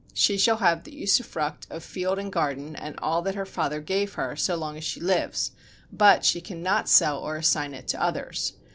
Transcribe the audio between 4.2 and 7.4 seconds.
so long as she lives, but she cannot sell or